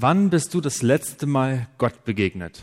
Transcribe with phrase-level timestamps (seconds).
[0.00, 2.62] Wann bist du das letzte Mal Gott begegnet?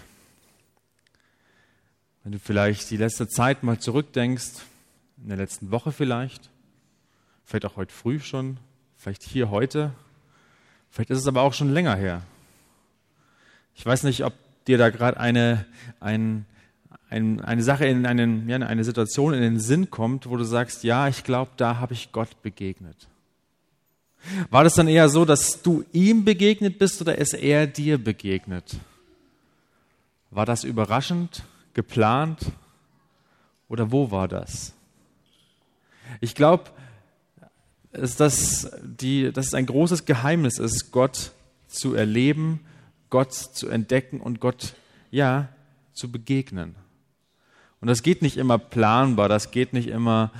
[2.23, 4.61] Wenn du vielleicht die letzte Zeit mal zurückdenkst,
[5.21, 6.49] in der letzten Woche vielleicht,
[7.43, 8.55] vielleicht auch heute früh schon,
[8.95, 9.91] vielleicht hier heute,
[10.89, 12.21] vielleicht ist es aber auch schon länger her.
[13.73, 14.31] Ich weiß nicht, ob
[14.65, 15.65] dir da gerade eine,
[15.99, 16.45] ein,
[17.09, 20.85] ein, eine Sache in einen, ja, eine Situation in den Sinn kommt, wo du sagst,
[20.85, 23.09] ja, ich glaube, da habe ich Gott begegnet.
[24.49, 28.77] War das dann eher so, dass du ihm begegnet bist oder ist er dir begegnet?
[30.31, 31.43] War das überraschend,
[31.73, 32.39] geplant
[33.69, 34.73] oder wo war das?
[36.21, 36.65] Ich glaube,
[37.91, 38.69] dass dass
[39.35, 41.31] es ein großes Geheimnis ist, Gott
[41.67, 42.59] zu erleben,
[43.09, 44.73] Gott zu entdecken und Gott,
[45.11, 45.49] ja,
[45.93, 46.75] zu begegnen.
[47.79, 50.31] Und das geht nicht immer planbar, das geht nicht immer,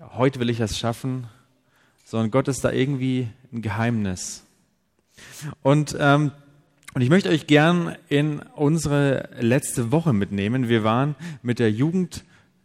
[0.00, 1.28] heute will ich es schaffen,
[2.10, 4.42] sondern Gott ist da irgendwie ein Geheimnis.
[5.62, 6.32] Und, ähm,
[6.92, 10.68] und ich möchte euch gern in unsere letzte Woche mitnehmen.
[10.68, 12.24] Wir waren mit der Jugend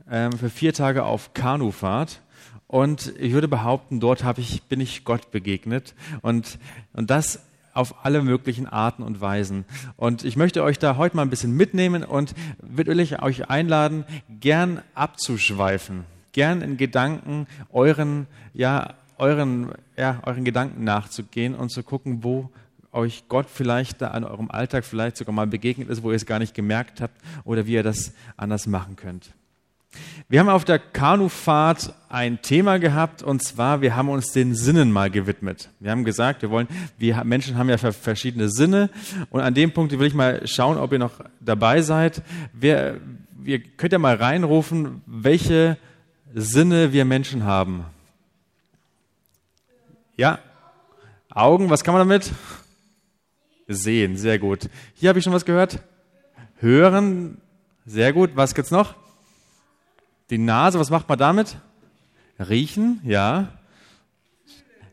[0.09, 2.21] ähm, für vier Tage auf Kanufahrt.
[2.66, 5.93] Und ich würde behaupten, dort habe ich, bin ich Gott begegnet.
[6.23, 6.57] Und,
[6.93, 7.39] und das
[7.75, 9.66] auf alle möglichen Arten und Weisen.
[9.95, 12.89] Und ich möchte euch da heute mal ein bisschen mitnehmen und würde
[13.21, 14.05] euch einladen,
[14.39, 22.23] gern abzuschweifen, gern in Gedanken euren, ja, euren, ja, euren Gedanken nachzugehen und zu gucken,
[22.23, 22.49] wo
[22.91, 26.25] euch Gott vielleicht da an eurem Alltag vielleicht sogar mal begegnet ist, wo ihr es
[26.25, 29.33] gar nicht gemerkt habt oder wie ihr das anders machen könnt.
[30.27, 34.91] Wir haben auf der Kanufahrt ein Thema gehabt und zwar, wir haben uns den Sinnen
[34.91, 35.69] mal gewidmet.
[35.79, 38.89] Wir haben gesagt, wir wollen, wir Menschen haben ja verschiedene Sinne
[39.29, 42.22] und an dem Punkt will ich mal schauen, ob ihr noch dabei seid.
[42.53, 42.97] Wer,
[43.44, 45.77] ihr könnt ja mal reinrufen, welche
[46.33, 47.85] Sinne wir Menschen haben.
[50.17, 50.39] Ja.
[51.30, 52.31] Augen, was kann man damit?
[53.67, 54.69] Sehen, sehr gut.
[54.94, 55.80] Hier habe ich schon was gehört.
[56.59, 57.41] Hören,
[57.85, 58.31] sehr gut.
[58.35, 58.95] Was gibt's noch?
[60.29, 61.57] Die Nase, was macht man damit?
[62.39, 63.50] Riechen, ja.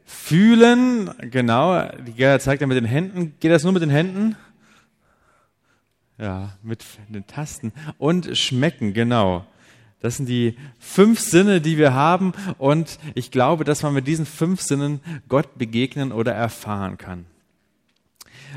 [0.04, 1.88] Fühlen, genau.
[2.06, 3.34] Die Gerda zeigt ja mit den Händen.
[3.40, 4.36] Geht das nur mit den Händen?
[6.18, 7.72] Ja, mit den Tasten.
[7.98, 9.46] Und schmecken, genau.
[10.02, 12.32] Das sind die fünf Sinne, die wir haben.
[12.58, 17.24] Und ich glaube, dass man mit diesen fünf Sinnen Gott begegnen oder erfahren kann.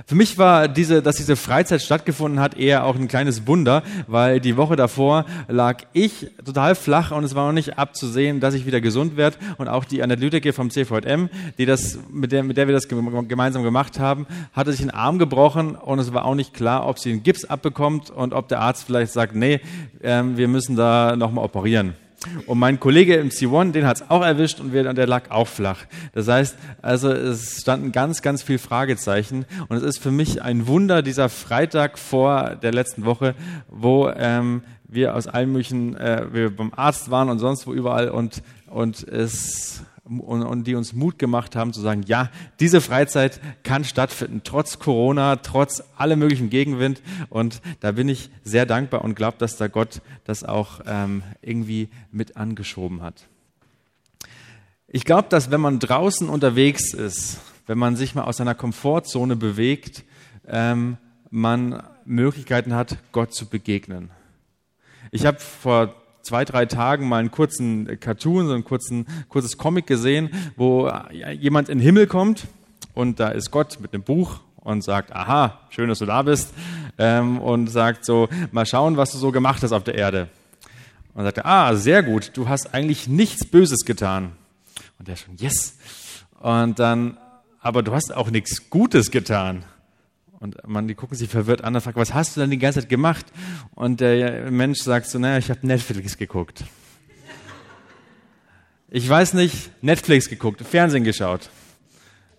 [0.06, 4.40] Für mich war diese, dass diese Freizeit stattgefunden hat, eher auch ein kleines Wunder, weil
[4.40, 8.66] die Woche davor lag ich total flach und es war noch nicht abzusehen, dass ich
[8.66, 9.38] wieder gesund werde.
[9.58, 13.64] Und auch die Analytiker vom CVM, die das, mit der, mit der wir das gemeinsam
[13.64, 17.12] gemacht haben, hatte sich einen Arm gebrochen und es war auch nicht klar, ob sie
[17.12, 19.62] einen Gips abbekommt und ob der Arzt vielleicht sagt, nee,
[20.04, 21.94] ähm, wir müssen da nochmal operieren.
[22.46, 25.80] Und mein Kollege im C1, den hat es auch erwischt und der lag auch flach.
[26.14, 29.46] Das heißt, also es standen ganz, ganz viel Fragezeichen.
[29.68, 33.36] Und es ist für mich ein Wunder, dieser Freitag vor der letzten Woche,
[33.70, 38.10] wo ähm, wir aus allen möglichen, äh, wir beim Arzt waren und sonst wo überall
[38.10, 42.30] und, und es und, und die uns Mut gemacht haben zu sagen, ja,
[42.60, 47.02] diese Freizeit kann stattfinden, trotz Corona, trotz allem möglichen Gegenwind.
[47.30, 51.90] Und da bin ich sehr dankbar und glaube, dass da Gott das auch ähm, irgendwie
[52.12, 53.28] mit angeschoben hat.
[54.88, 59.36] Ich glaube, dass wenn man draußen unterwegs ist, wenn man sich mal aus seiner Komfortzone
[59.36, 60.04] bewegt,
[60.48, 60.98] ähm,
[61.32, 64.12] man Möglichkeiten hat, Gott zu begegnen.
[65.12, 65.96] Ich habe vor
[66.26, 70.92] zwei, drei Tagen mal einen kurzen Cartoon, so ein kurzen, kurzes Comic gesehen, wo
[71.40, 72.48] jemand in den Himmel kommt
[72.94, 76.52] und da ist Gott mit einem Buch und sagt, aha, schön, dass du da bist
[76.98, 80.28] ähm, und sagt so, mal schauen, was du so gemacht hast auf der Erde.
[81.14, 84.32] Und sagt er, ah, sehr gut, du hast eigentlich nichts Böses getan.
[84.98, 85.78] Und der schon, yes.
[86.40, 87.18] Und dann,
[87.62, 89.64] aber du hast auch nichts Gutes getan.
[90.40, 92.82] Und man, die gucken sich verwirrt an und fragen, was hast du denn die ganze
[92.82, 93.26] Zeit gemacht?
[93.74, 96.64] Und der Mensch sagt so, naja, ich habe Netflix geguckt.
[98.90, 101.50] Ich weiß nicht, Netflix geguckt, Fernsehen geschaut.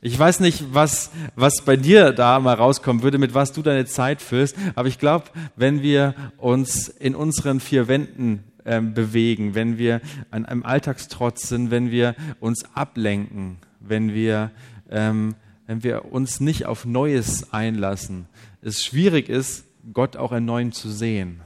[0.00, 3.87] Ich weiß nicht, was, was bei dir da mal rauskommen würde, mit was du deine
[3.87, 4.56] Zeit füllst.
[4.75, 5.26] Aber ich glaube,
[5.56, 10.00] wenn wir uns in unseren vier Wänden äh, bewegen, wenn wir
[10.31, 14.50] an einem Alltagstrotz sind, wenn wir uns ablenken, wenn wir
[14.91, 15.35] ähm,
[15.67, 18.27] wenn wir uns nicht auf Neues einlassen,
[18.63, 21.41] es schwierig ist, Gott auch erneut zu sehen.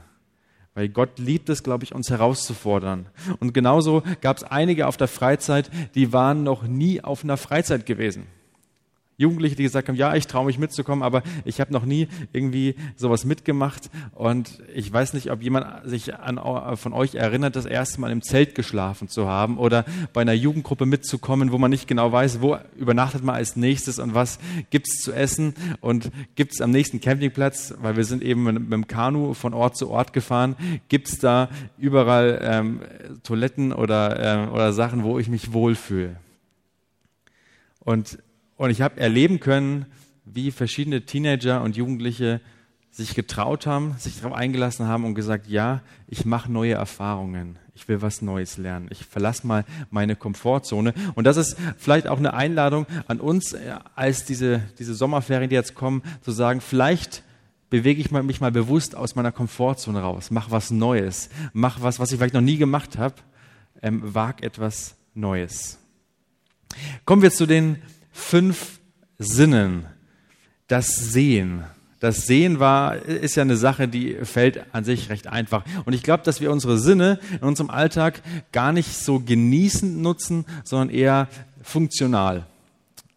[0.73, 3.07] Weil Gott liebt es, glaube ich, uns herauszufordern.
[3.39, 7.85] Und genauso gab es einige auf der Freizeit, die waren noch nie auf einer Freizeit
[7.85, 8.27] gewesen.
[9.21, 12.75] Jugendliche, die gesagt haben, ja, ich traue mich mitzukommen, aber ich habe noch nie irgendwie
[12.95, 16.39] sowas mitgemacht und ich weiß nicht, ob jemand sich an,
[16.75, 20.85] von euch erinnert, das erste Mal im Zelt geschlafen zu haben oder bei einer Jugendgruppe
[20.85, 24.39] mitzukommen, wo man nicht genau weiß, wo übernachtet man als nächstes und was
[24.71, 29.33] gibt's zu essen und gibt's am nächsten Campingplatz, weil wir sind eben mit, dem Kanu
[29.33, 30.55] von Ort zu Ort gefahren,
[30.89, 32.81] gibt's da überall ähm,
[33.23, 36.15] Toiletten oder, äh, oder Sachen, wo ich mich wohlfühle.
[37.79, 38.19] Und,
[38.61, 39.87] und ich habe erleben können,
[40.23, 42.41] wie verschiedene Teenager und Jugendliche
[42.91, 47.57] sich getraut haben, sich darauf eingelassen haben und gesagt, ja, ich mache neue Erfahrungen.
[47.73, 48.87] Ich will was Neues lernen.
[48.91, 50.93] Ich verlasse mal meine Komfortzone.
[51.15, 55.55] Und das ist vielleicht auch eine Einladung an uns, äh, als diese, diese Sommerferien, die
[55.55, 57.23] jetzt kommen, zu sagen, vielleicht
[57.71, 62.11] bewege ich mich mal bewusst aus meiner Komfortzone raus, mach was Neues, mach was, was
[62.11, 63.15] ich vielleicht noch nie gemacht habe,
[63.81, 65.79] ähm, wag etwas Neues.
[67.05, 67.81] Kommen wir zu den
[68.11, 68.79] fünf
[69.17, 69.85] Sinnen.
[70.67, 71.63] Das Sehen.
[71.99, 75.63] Das Sehen war, ist ja eine Sache, die fällt an sich recht einfach.
[75.85, 78.21] Und ich glaube, dass wir unsere Sinne in unserem Alltag
[78.51, 81.27] gar nicht so genießend nutzen, sondern eher
[81.61, 82.47] funktional.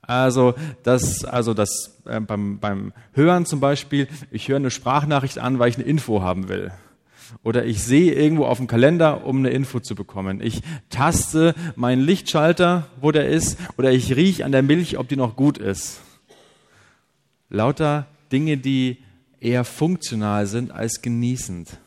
[0.03, 5.59] Also das, also das äh, beim, beim Hören zum Beispiel, ich höre eine Sprachnachricht an,
[5.59, 6.73] weil ich eine Info haben will.
[7.43, 10.41] Oder ich sehe irgendwo auf dem Kalender, um eine Info zu bekommen.
[10.41, 15.17] Ich taste meinen Lichtschalter, wo der ist, oder ich rieche an der Milch, ob die
[15.17, 16.01] noch gut ist.
[17.51, 18.99] Lauter Dinge, die
[19.41, 21.79] eher funktional sind als genießend.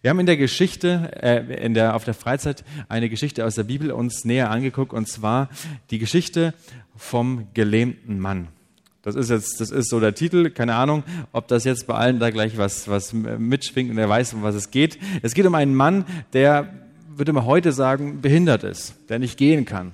[0.00, 3.64] Wir haben in der Geschichte, äh, in der, auf der Freizeit eine Geschichte aus der
[3.64, 5.48] Bibel uns näher angeguckt, und zwar
[5.90, 6.54] die Geschichte
[6.96, 8.48] vom gelähmten Mann.
[9.06, 10.50] Das ist jetzt, das ist so der Titel.
[10.50, 14.34] Keine Ahnung, ob das jetzt bei allen da gleich was, was mitschwingt und er weiß,
[14.34, 14.98] um was es geht.
[15.22, 16.74] Es geht um einen Mann, der,
[17.14, 19.92] würde man heute sagen, behindert ist, der nicht gehen kann.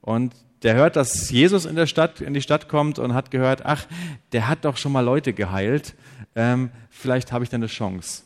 [0.00, 0.32] Und
[0.62, 3.84] der hört, dass Jesus in der Stadt, in die Stadt kommt und hat gehört, ach,
[4.30, 5.96] der hat doch schon mal Leute geheilt.
[6.36, 8.22] Ähm, vielleicht habe ich dann eine Chance.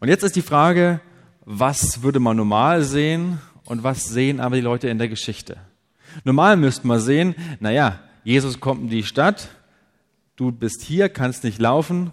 [0.00, 1.00] Und jetzt ist die Frage,
[1.44, 5.58] was würde man normal sehen und was sehen aber die Leute in der Geschichte?
[6.24, 9.48] Normal müsste man sehen, naja, Jesus kommt in die Stadt,
[10.36, 12.12] du bist hier, kannst nicht laufen,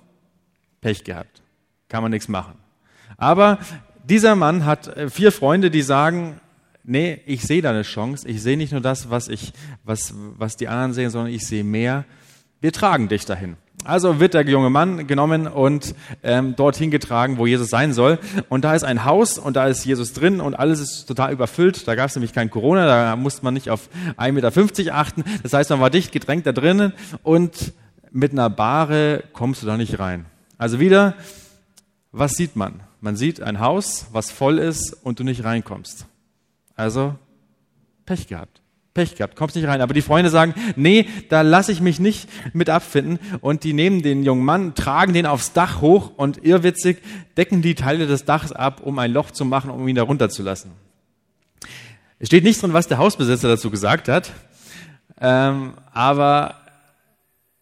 [0.82, 1.42] Pech gehabt,
[1.90, 2.56] kann man nichts machen.
[3.18, 3.60] Aber
[4.04, 6.40] dieser Mann hat äh, vier Freunde, die sagen,
[6.84, 10.56] nee, ich sehe da eine Chance, ich sehe nicht nur das, was, ich, was, was
[10.56, 12.06] die anderen sehen, sondern ich sehe mehr,
[12.62, 13.58] wir tragen dich dahin.
[13.88, 18.20] Also wird der junge Mann genommen und ähm, dorthin getragen, wo Jesus sein soll.
[18.50, 21.88] Und da ist ein Haus und da ist Jesus drin und alles ist total überfüllt.
[21.88, 23.88] Da gab es nämlich kein Corona, da musste man nicht auf
[24.18, 25.24] 1,50 Meter achten.
[25.42, 26.92] Das heißt, man war dicht gedrängt da drinnen
[27.24, 27.72] und
[28.12, 30.26] mit einer Bahre kommst du da nicht rein.
[30.58, 31.14] Also wieder,
[32.12, 32.82] was sieht man?
[33.00, 36.08] Man sieht ein Haus, was voll ist und du nicht reinkommst.
[36.76, 37.16] Also
[38.06, 38.62] Pech gehabt.
[38.98, 39.80] Pech gehabt, kommst nicht rein.
[39.82, 43.20] Aber die Freunde sagen, nee, da lasse ich mich nicht mit abfinden.
[43.42, 46.98] Und die nehmen den jungen Mann, tragen den aufs Dach hoch und irrwitzig
[47.38, 50.72] decken die Teile des Dachs ab, um ein Loch zu machen, um ihn da runterzulassen.
[52.18, 54.32] Es steht nicht drin, was der Hausbesitzer dazu gesagt hat.
[55.22, 56.56] Ähm, aber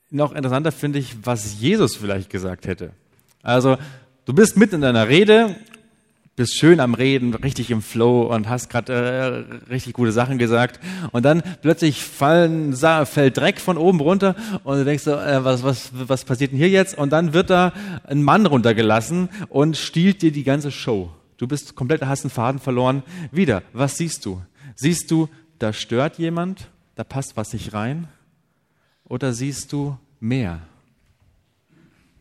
[0.09, 2.91] noch interessanter finde ich, was Jesus vielleicht gesagt hätte.
[3.43, 3.75] Also,
[4.23, 5.57] du bist mitten in deiner Rede
[6.35, 10.79] bist schön am Reden, richtig im Flow und hast gerade äh, richtig gute Sachen gesagt.
[11.11, 15.63] Und dann plötzlich fallen, fällt Dreck von oben runter und du denkst so, äh, was,
[15.63, 16.97] was, was passiert denn hier jetzt?
[16.97, 17.71] Und dann wird da
[18.03, 21.09] ein Mann runtergelassen und stiehlt dir die ganze Show.
[21.37, 23.03] Du bist komplett, hast einen Faden verloren.
[23.31, 24.41] Wieder, was siehst du?
[24.75, 25.29] Siehst du,
[25.59, 28.09] da stört jemand, da passt was nicht rein?
[29.05, 30.61] Oder siehst du mehr?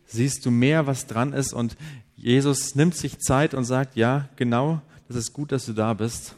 [0.05, 1.75] Siehst du mehr, was dran ist und
[2.15, 6.35] Jesus nimmt sich Zeit und sagt, ja, genau, das ist gut, dass du da bist.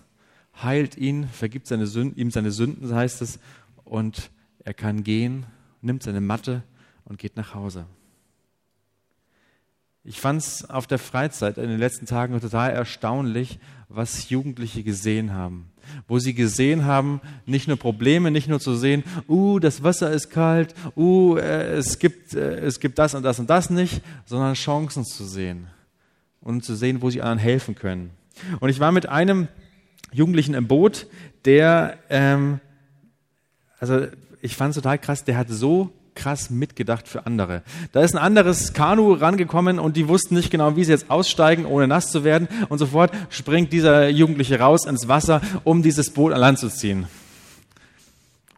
[0.62, 3.40] Heilt ihn, vergibt seine Sünden, ihm seine Sünden, heißt es,
[3.84, 4.32] und
[4.64, 5.46] er kann gehen,
[5.82, 6.64] nimmt seine Matte
[7.06, 7.86] und geht nach Hause.
[10.08, 13.60] Ich fand es auf der Freizeit in den letzten Tagen total erstaunlich,
[13.90, 15.70] was Jugendliche gesehen haben.
[16.08, 20.30] Wo sie gesehen haben, nicht nur Probleme, nicht nur zu sehen, uh, das Wasser ist
[20.30, 24.54] kalt, uh, äh, es, gibt, äh, es gibt das und das und das nicht, sondern
[24.54, 25.68] Chancen zu sehen
[26.40, 28.12] und zu sehen, wo sie anderen helfen können.
[28.62, 29.50] Und ich war mit einem
[30.14, 31.08] Jugendlichen im Boot,
[31.44, 32.62] der, ähm,
[33.78, 34.08] also
[34.42, 37.62] ich fand es total krass, der hat so krass mitgedacht für andere.
[37.94, 41.66] Da ist ein anderes Kanu rangekommen und die wussten nicht genau, wie sie jetzt aussteigen,
[41.66, 42.48] ohne nass zu werden.
[42.68, 47.06] Und sofort springt dieser Jugendliche raus ins Wasser, um dieses Boot an Land zu ziehen.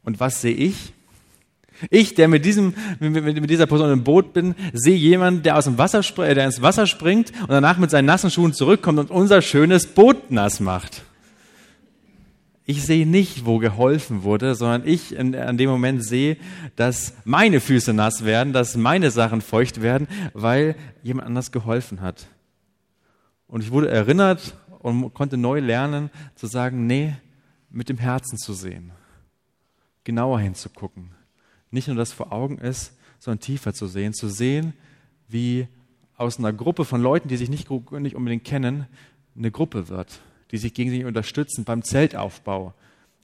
[0.04, 0.94] Und was sehe ich?
[1.90, 5.78] Ich, der mit, diesem, mit, dieser Person im Boot bin, sehe jemanden, der, aus dem
[5.78, 9.42] Wasser, äh, der ins Wasser springt und danach mit seinen nassen Schuhen zurückkommt und unser
[9.42, 11.04] schönes Boot nass macht.
[12.70, 16.38] Ich sehe nicht, wo geholfen wurde, sondern ich in, an dem Moment sehe,
[16.76, 22.28] dass meine Füße nass werden, dass meine Sachen feucht werden, weil jemand anders geholfen hat.
[23.48, 27.16] Und ich wurde erinnert und konnte neu lernen zu sagen, nee,
[27.72, 28.92] mit dem Herzen zu sehen,
[30.04, 31.10] genauer hinzugucken.
[31.72, 34.74] Nicht nur, dass vor Augen ist, sondern tiefer zu sehen, zu sehen,
[35.28, 35.68] wie
[36.18, 38.86] aus einer Gruppe von Leuten, die sich nicht, nicht unbedingt kennen,
[39.36, 42.74] eine Gruppe wird, die sich gegenseitig unterstützen beim Zeltaufbau.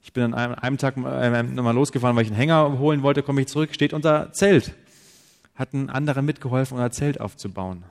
[0.04, 3.42] Ich bin an einem, Tag äh, nochmal losgefahren, weil ich einen Hänger holen wollte, komme
[3.42, 4.76] ich zurück, steht unser Zelt.
[5.56, 7.84] Hat ein anderer mitgeholfen, unser Zelt aufzubauen.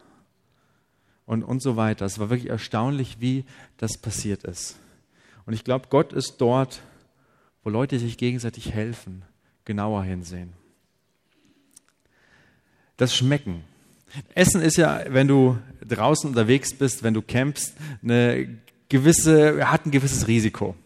[1.27, 2.05] Und, und so weiter.
[2.05, 3.45] Es war wirklich erstaunlich, wie
[3.79, 4.77] das passiert ist.
[5.47, 6.83] Und ich glaube, Gott ist dort,
[7.65, 9.23] wo Leute sich gegenseitig helfen,
[9.65, 10.53] genauer hinsehen.
[12.97, 13.65] Das Schmecken.
[14.35, 18.59] Essen ist ja, wenn du draußen unterwegs bist, wenn du campst, eine
[18.95, 20.77] gewisse, hat ein gewisses Risiko.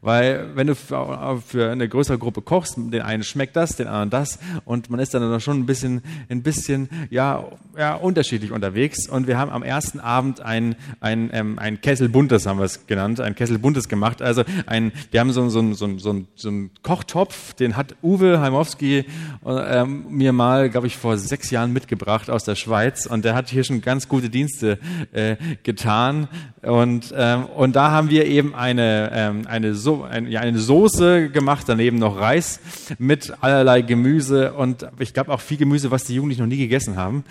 [0.00, 4.38] Weil wenn du für eine größere Gruppe kochst, den einen schmeckt das, den anderen das
[4.64, 7.44] und man ist dann schon ein bisschen, ein bisschen ja,
[7.76, 9.08] ja, unterschiedlich unterwegs.
[9.08, 12.86] Und wir haben am ersten Abend ein, ein, ähm, ein Kessel Buntes, haben wir es
[12.86, 14.22] genannt, ein Kessel Buntes gemacht.
[14.22, 19.04] Also ein, wir haben so, so, so, so, so einen Kochtopf, den hat Uwe Heimowski
[19.46, 23.48] ähm, mir mal, glaube ich, vor sechs Jahren mitgebracht aus der Schweiz und der hat
[23.48, 24.78] hier schon ganz gute Dienste
[25.12, 26.28] äh, getan.
[26.62, 31.98] Und, ähm, und da haben wir eben eine, ähm, eine so eine Soße gemacht, daneben
[31.98, 32.60] noch Reis
[32.98, 36.96] mit allerlei Gemüse und ich glaube auch viel Gemüse, was die Jugendlichen noch nie gegessen
[36.96, 37.24] haben.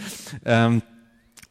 [0.43, 0.81] Ähm,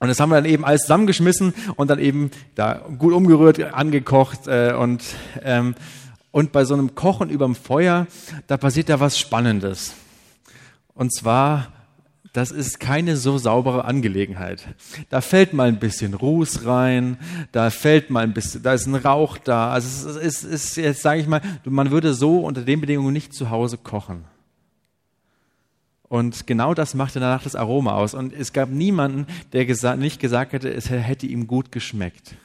[0.00, 4.48] und das haben wir dann eben alles zusammengeschmissen und dann eben da gut umgerührt, angekocht
[4.48, 5.04] äh, und
[5.44, 5.76] ähm,
[6.32, 8.08] und bei so einem Kochen überm Feuer,
[8.48, 9.94] da passiert ja was Spannendes.
[10.92, 11.68] Und zwar
[12.37, 14.69] das ist keine so saubere Angelegenheit.
[15.09, 17.16] Da fällt mal ein bisschen Ruß rein,
[17.50, 19.71] da fällt mal ein bisschen, da ist ein Rauch da.
[19.71, 23.33] Also es ist, ist jetzt sage ich mal, man würde so unter den Bedingungen nicht
[23.33, 24.25] zu Hause kochen.
[26.02, 28.12] Und genau das machte danach das Aroma aus.
[28.12, 32.37] Und es gab niemanden, der gesa nicht gesagt hätte, es hätte ihm gut geschmeckt.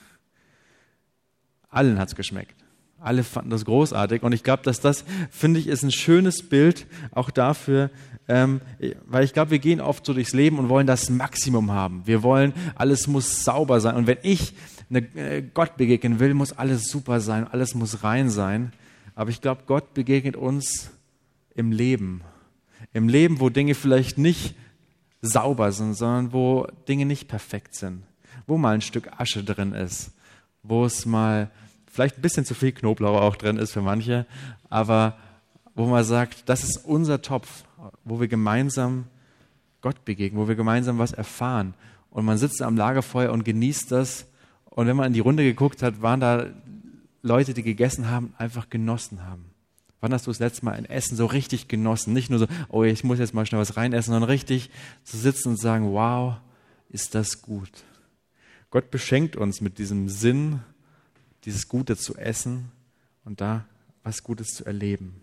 [1.69, 2.55] Allen hat's geschmeckt.
[2.97, 4.23] Alle fanden das großartig.
[4.23, 7.89] Und ich glaube, dass das, finde ich, ist ein schönes Bild auch dafür,
[8.31, 8.61] ähm,
[9.07, 12.03] weil ich glaube, wir gehen oft so durchs Leben und wollen das Maximum haben.
[12.05, 13.95] Wir wollen, alles muss sauber sein.
[13.95, 14.53] Und wenn ich
[14.89, 18.71] eine, äh, Gott begegnen will, muss alles super sein, alles muss rein sein.
[19.15, 20.91] Aber ich glaube, Gott begegnet uns
[21.55, 22.21] im Leben.
[22.93, 24.55] Im Leben, wo Dinge vielleicht nicht
[25.21, 28.03] sauber sind, sondern wo Dinge nicht perfekt sind.
[28.47, 30.11] Wo mal ein Stück Asche drin ist.
[30.63, 31.51] Wo es mal
[31.91, 34.25] vielleicht ein bisschen zu viel Knoblauch auch drin ist für manche.
[34.69, 35.17] Aber
[35.81, 37.63] wo man sagt, das ist unser Topf
[38.03, 39.05] wo wir gemeinsam
[39.81, 41.73] Gott begegnen, wo wir gemeinsam was erfahren.
[42.09, 44.27] Und man sitzt am Lagerfeuer und genießt das.
[44.65, 46.47] Und wenn man in die Runde geguckt hat, waren da
[47.21, 49.45] Leute, die gegessen haben, einfach genossen haben.
[50.01, 52.13] Wann hast du das letzte Mal ein Essen so richtig genossen?
[52.13, 54.71] Nicht nur so, oh, ich muss jetzt mal schnell was reinessen, sondern richtig
[55.03, 56.37] zu sitzen und sagen, wow,
[56.89, 57.69] ist das gut.
[58.71, 60.61] Gott beschenkt uns mit diesem Sinn,
[61.45, 62.71] dieses Gute zu essen
[63.25, 63.65] und da
[64.03, 65.21] was Gutes zu erleben.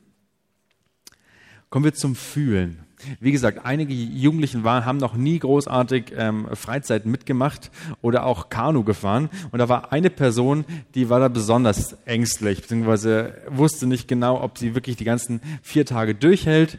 [1.71, 2.81] Kommen wir zum Fühlen.
[3.21, 7.71] Wie gesagt, einige Jugendlichen waren, haben noch nie großartig ähm, Freizeiten mitgemacht
[8.01, 9.29] oder auch Kanu gefahren.
[9.53, 14.59] Und da war eine Person, die war da besonders ängstlich, beziehungsweise wusste nicht genau, ob
[14.59, 16.79] sie wirklich die ganzen vier Tage durchhält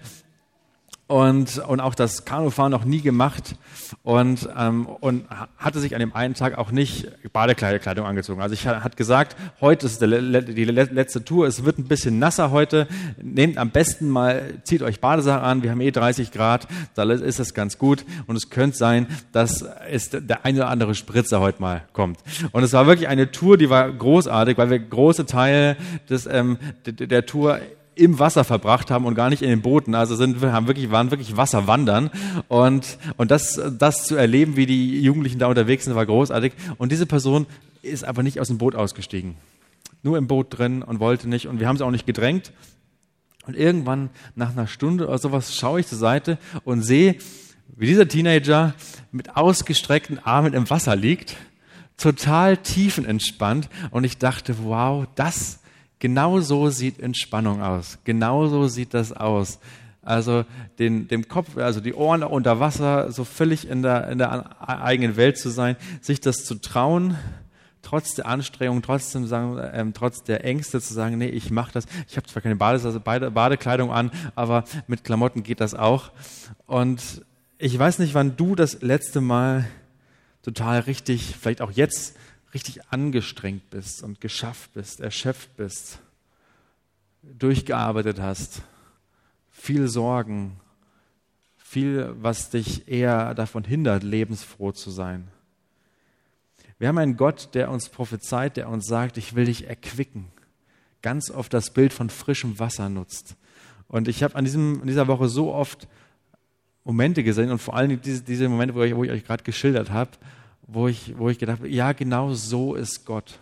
[1.09, 3.55] und, und auch das Kanufahren noch nie gemacht.
[4.03, 5.25] Und, ähm, und
[5.57, 8.41] hatte sich an dem einen Tag auch nicht Badekleidung angezogen.
[8.41, 12.51] Also ich hat gesagt, heute ist der, die letzte Tour, es wird ein bisschen nasser
[12.51, 12.87] heute,
[13.19, 17.39] nehmt am besten mal, zieht euch Badesachen an, wir haben eh 30 Grad, da ist
[17.39, 18.05] es ganz gut.
[18.27, 22.19] Und es könnte sein, dass es der eine oder andere Spritzer heute mal kommt.
[22.51, 25.75] Und es war wirklich eine Tour, die war großartig, weil wir große Teile
[26.07, 27.59] des, ähm, der, der Tour
[27.99, 29.93] im Wasser verbracht haben und gar nicht in den Booten.
[29.93, 32.09] Also sind, haben wirklich, waren wirklich Wasserwandern.
[32.47, 36.53] Und, und das, das zu erleben, wie die Jugendlichen da unterwegs sind, war großartig.
[36.77, 37.45] Und diese Person
[37.81, 39.35] ist aber nicht aus dem Boot ausgestiegen.
[40.01, 41.47] Nur im Boot drin und wollte nicht.
[41.47, 42.53] Und wir haben sie auch nicht gedrängt.
[43.45, 47.15] Und irgendwann, nach einer Stunde oder sowas, schaue ich zur Seite und sehe,
[47.75, 48.75] wie dieser Teenager
[49.11, 51.35] mit ausgestreckten Armen im Wasser liegt,
[51.97, 53.69] total tiefenentspannt.
[53.91, 55.59] Und ich dachte, wow, das
[55.99, 57.99] Genau so sieht Entspannung aus.
[58.03, 59.59] Genau so sieht das aus.
[60.01, 60.45] Also
[60.79, 65.17] den, dem Kopf, also die Ohren unter Wasser, so völlig in der, in der eigenen
[65.17, 67.17] Welt zu sein, sich das zu trauen,
[67.81, 71.85] trotz der Anstrengung, trotzdem sagen, ähm, trotz der Ängste zu sagen, nee, ich mache das.
[72.07, 76.11] Ich habe zwar keine Bade, also Badekleidung an, aber mit Klamotten geht das auch.
[76.65, 77.25] Und
[77.57, 79.65] ich weiß nicht, wann du das letzte Mal
[80.43, 82.15] total richtig, vielleicht auch jetzt
[82.53, 85.99] richtig angestrengt bist und geschafft bist, erschöpft bist,
[87.21, 88.61] durchgearbeitet hast,
[89.51, 90.59] viel Sorgen,
[91.57, 95.27] viel, was dich eher davon hindert, lebensfroh zu sein.
[96.79, 100.27] Wir haben einen Gott, der uns prophezeit, der uns sagt, ich will dich erquicken.
[101.01, 103.35] Ganz oft das Bild von frischem Wasser nutzt.
[103.87, 105.87] Und ich habe an diesem, dieser Woche so oft
[106.85, 109.91] Momente gesehen und vor allem diese, diese Momente, wo ich, wo ich euch gerade geschildert
[109.91, 110.11] habe,
[110.71, 113.39] wo ich, wo ich gedacht habe, ja, genau so ist Gott.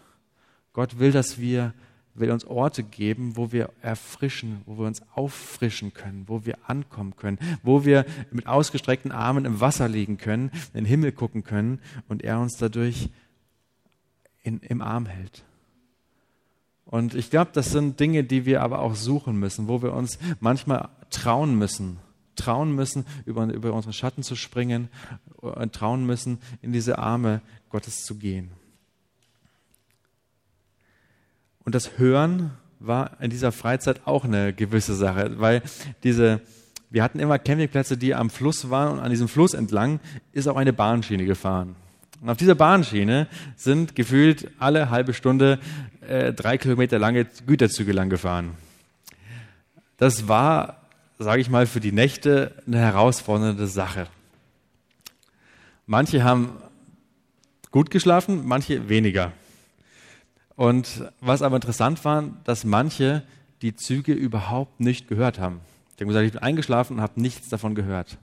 [0.74, 1.74] Gott will, dass wir
[2.19, 7.15] will uns Orte geben, wo wir erfrischen, wo wir uns auffrischen können, wo wir ankommen
[7.15, 11.79] können, wo wir mit ausgestreckten Armen im Wasser liegen können, in den Himmel gucken können
[12.07, 13.10] und er uns dadurch
[14.43, 15.43] in, im Arm hält.
[16.86, 20.17] Und ich glaube, das sind Dinge, die wir aber auch suchen müssen, wo wir uns
[20.39, 22.00] manchmal trauen müssen,
[22.38, 24.89] trauen müssen, über, über unseren Schatten zu springen
[25.38, 28.50] und trauen müssen, in diese Arme Gottes zu gehen.
[31.63, 35.62] Und das Hören war in dieser Freizeit auch eine gewisse Sache, weil
[36.03, 36.41] diese,
[36.89, 40.00] wir hatten immer Campingplätze, die am Fluss waren und an diesem Fluss entlang
[40.32, 41.75] ist auch eine Bahnschiene gefahren.
[42.22, 45.60] Und auf dieser Bahnschiene sind gefühlt alle halbe Stunde
[46.08, 48.51] äh, drei Kilometer lange Güterzüge lang gefahren.
[49.98, 50.87] Das war,
[51.19, 54.07] sage ich mal, für die Nächte eine herausfordernde Sache.
[55.86, 56.51] Manche haben
[57.71, 59.31] gut geschlafen, manche weniger.
[60.55, 63.24] Und was aber interessant war, dass manche
[63.62, 65.62] die Züge überhaupt nicht gehört haben.
[65.97, 68.17] Die haben gesagt, ich bin eingeschlafen und habe nichts davon gehört.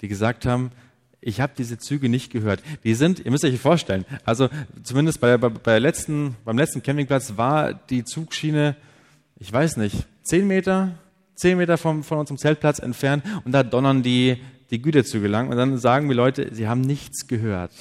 [0.00, 0.70] Die gesagt haben,
[1.20, 2.62] ich habe diese Züge nicht gehört.
[2.84, 4.48] Die sind, ihr müsst euch vorstellen, also
[4.82, 8.76] zumindest bei, bei, bei letzten, beim letzten Campingplatz war die Zugschiene,
[9.38, 10.98] ich weiß nicht, zehn Meter,
[11.34, 14.38] zehn Meter vom, von unserem Zeltplatz entfernt und da donnern die,
[14.70, 17.72] die Güterzüge lang und dann sagen die Leute, sie haben nichts gehört.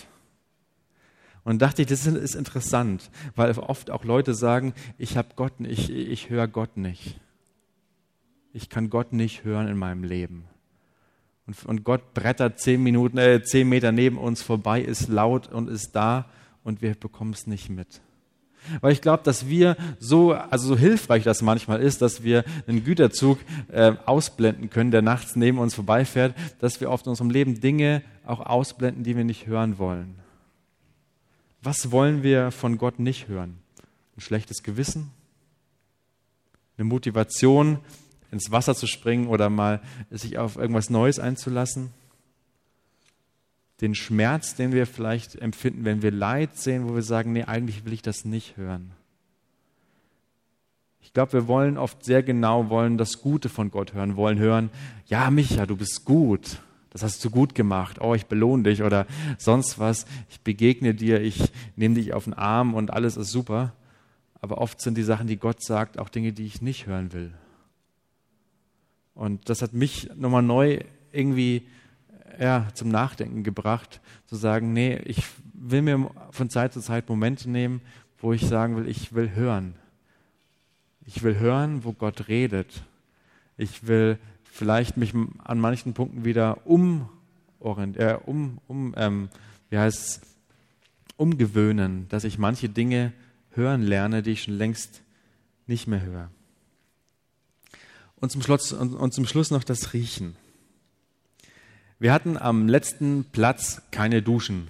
[1.43, 5.89] Und dachte ich, das ist interessant, weil oft auch Leute sagen, ich habe Gott, ich,
[5.89, 7.19] ich höre Gott nicht.
[8.53, 10.45] Ich kann Gott nicht hören in meinem Leben.
[11.45, 15.69] Und, und Gott brettert zehn Minuten, äh, zehn Meter neben uns vorbei, ist laut und
[15.69, 16.29] ist da
[16.63, 18.01] und wir bekommen es nicht mit.
[18.81, 22.83] Weil ich glaube, dass wir so, also so hilfreich das manchmal ist, dass wir einen
[22.83, 23.39] Güterzug
[23.71, 28.01] äh, ausblenden können, der nachts neben uns vorbeifährt, dass wir oft in unserem Leben Dinge
[28.25, 30.15] auch ausblenden, die wir nicht hören wollen.
[31.61, 33.57] Was wollen wir von Gott nicht hören?
[34.17, 35.11] Ein schlechtes Gewissen?
[36.77, 37.79] Eine Motivation,
[38.31, 41.91] ins Wasser zu springen oder mal sich auf irgendwas Neues einzulassen?
[43.83, 47.85] Den Schmerz, den wir vielleicht empfinden, wenn wir Leid sehen, wo wir sagen, nee, eigentlich
[47.85, 48.93] will ich das nicht hören.
[51.01, 54.71] Ich glaube, wir wollen oft sehr genau wollen das Gute von Gott hören, wollen hören,
[55.05, 56.57] ja, Micha, du bist gut
[56.93, 59.07] das hast du gut gemacht, oh, ich belohne dich oder
[59.39, 63.73] sonst was, ich begegne dir, ich nehme dich auf den Arm und alles ist super.
[64.41, 67.33] Aber oft sind die Sachen, die Gott sagt, auch Dinge, die ich nicht hören will.
[69.15, 71.65] Und das hat mich nochmal neu irgendwie
[72.39, 77.49] ja, zum Nachdenken gebracht, zu sagen, nee, ich will mir von Zeit zu Zeit Momente
[77.49, 77.81] nehmen,
[78.19, 79.75] wo ich sagen will, ich will hören.
[81.05, 82.83] Ich will hören, wo Gott redet.
[83.57, 87.09] Ich will vielleicht mich an manchen Punkten wieder um,
[87.59, 89.29] äh, um, um ähm,
[89.69, 90.21] wie heißt
[91.17, 93.13] umgewöhnen, dass ich manche Dinge
[93.51, 95.01] hören lerne, die ich schon längst
[95.67, 96.29] nicht mehr höre.
[98.15, 100.35] Und zum Schluss, und, und zum Schluss noch das Riechen.
[102.03, 104.67] Wir hatten am letzten Platz keine Duschen.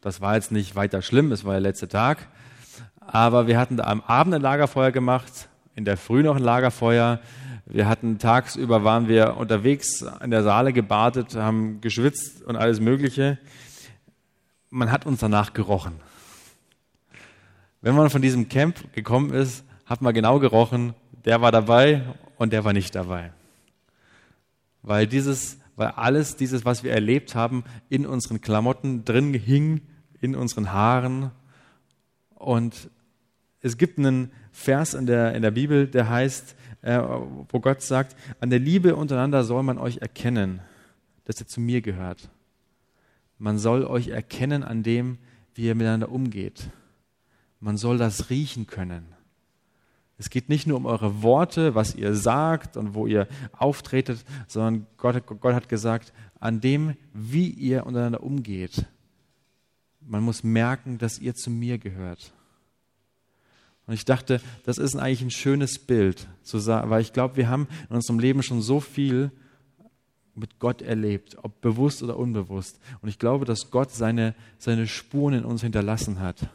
[0.00, 2.28] Das war jetzt nicht weiter schlimm, es war der letzte Tag.
[3.00, 7.18] Aber wir hatten am Abend ein Lagerfeuer gemacht, in der Früh noch ein Lagerfeuer.
[7.66, 13.38] Wir hatten tagsüber waren wir unterwegs in der Saale gebadet, haben geschwitzt und alles Mögliche.
[14.70, 15.96] Man hat uns danach gerochen.
[17.80, 22.02] Wenn man von diesem Camp gekommen ist, hat man genau gerochen, der war dabei
[22.36, 23.32] und der war nicht dabei.
[24.82, 29.80] Weil dieses, weil alles dieses, was wir erlebt haben, in unseren Klamotten drin hing,
[30.20, 31.30] in unseren Haaren.
[32.34, 32.90] Und
[33.60, 38.16] es gibt einen Vers in der, in der Bibel, der heißt, äh, wo Gott sagt,
[38.40, 40.60] an der Liebe untereinander soll man euch erkennen,
[41.24, 42.28] dass ihr zu mir gehört.
[43.38, 45.18] Man soll euch erkennen an dem,
[45.54, 46.70] wie ihr miteinander umgeht.
[47.60, 49.14] Man soll das riechen können.
[50.18, 54.86] Es geht nicht nur um eure Worte, was ihr sagt und wo ihr auftretet, sondern
[54.96, 58.86] Gott, Gott hat gesagt, an dem, wie ihr untereinander umgeht.
[60.00, 62.32] Man muss merken, dass ihr zu mir gehört.
[63.86, 67.96] Und ich dachte, das ist eigentlich ein schönes Bild, weil ich glaube, wir haben in
[67.96, 69.30] unserem Leben schon so viel
[70.34, 72.80] mit Gott erlebt, ob bewusst oder unbewusst.
[73.00, 76.48] Und ich glaube, dass Gott seine, seine Spuren in uns hinterlassen hat.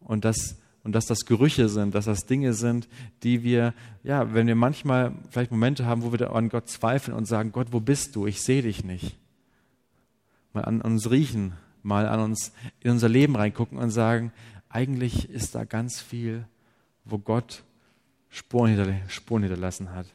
[0.00, 2.88] Und dass und dass das Gerüche sind, dass das Dinge sind,
[3.22, 7.24] die wir, ja, wenn wir manchmal vielleicht Momente haben, wo wir an Gott zweifeln und
[7.24, 8.26] sagen, Gott, wo bist du?
[8.26, 9.16] Ich sehe dich nicht.
[10.52, 14.32] Mal an uns riechen, mal an uns in unser Leben reingucken und sagen,
[14.68, 16.46] eigentlich ist da ganz viel,
[17.04, 17.64] wo Gott
[18.28, 20.06] Spuren, hinterlassen hat.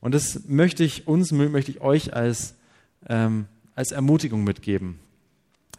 [0.00, 2.54] Und das möchte ich uns, möchte ich euch als,
[3.08, 4.98] ähm, als Ermutigung mitgeben.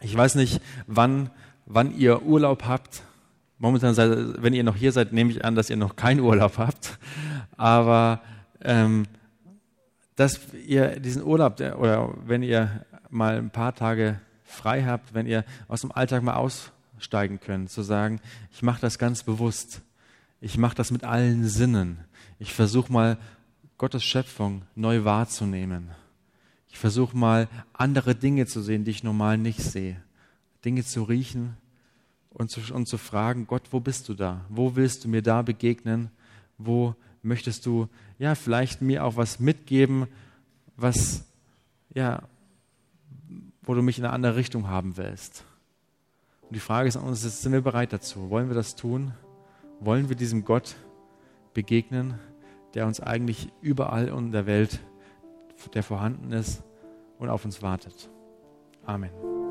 [0.00, 1.30] Ich weiß nicht, wann,
[1.66, 3.02] wann ihr Urlaub habt.
[3.64, 6.58] Momentan, seid, wenn ihr noch hier seid, nehme ich an, dass ihr noch keinen Urlaub
[6.58, 6.98] habt.
[7.56, 8.20] Aber
[8.60, 9.06] ähm,
[10.16, 15.46] dass ihr diesen Urlaub oder wenn ihr mal ein paar Tage frei habt, wenn ihr
[15.66, 18.20] aus dem Alltag mal aussteigen könnt, zu sagen,
[18.52, 19.80] ich mache das ganz bewusst.
[20.42, 22.00] Ich mache das mit allen Sinnen.
[22.38, 23.16] Ich versuche mal
[23.78, 25.90] Gottes Schöpfung neu wahrzunehmen.
[26.68, 29.96] Ich versuche mal andere Dinge zu sehen, die ich normal nicht sehe.
[30.66, 31.56] Dinge zu riechen
[32.34, 34.44] und zu, und zu fragen, Gott, wo bist du da?
[34.50, 36.10] Wo willst du mir da begegnen?
[36.58, 40.06] Wo möchtest du, ja, vielleicht mir auch was mitgeben,
[40.76, 41.24] was,
[41.94, 42.22] ja,
[43.62, 45.44] wo du mich in eine andere Richtung haben willst?
[46.42, 48.28] Und die Frage ist an uns, sind wir bereit dazu?
[48.28, 49.14] Wollen wir das tun?
[49.80, 50.76] Wollen wir diesem Gott
[51.54, 52.18] begegnen?
[52.74, 54.80] der uns eigentlich überall in der Welt,
[55.72, 56.62] der vorhanden ist
[57.18, 58.10] und auf uns wartet.
[58.84, 59.43] Amen.